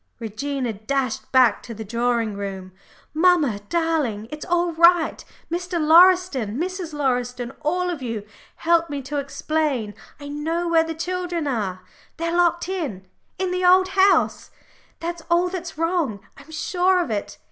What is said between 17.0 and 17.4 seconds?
it.